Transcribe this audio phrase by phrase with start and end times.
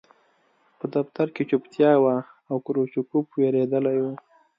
[0.77, 2.15] په دفتر کې چوپتیا وه
[2.49, 4.05] او کروچکوف وېرېدلی و